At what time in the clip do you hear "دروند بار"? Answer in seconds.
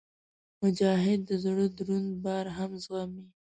1.77-2.45